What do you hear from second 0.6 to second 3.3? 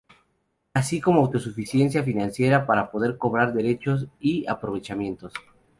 Así como autosuficiencia financiera para poder